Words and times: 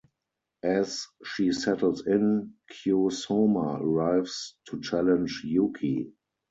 As 0.63 1.05
she 1.23 1.51
settles 1.51 2.07
in, 2.07 2.55
Kyo 2.71 3.09
Sohma 3.09 3.79
arrives 3.79 4.55
to 4.65 4.81
challenge 4.81 5.43
Yuki. 5.45 6.11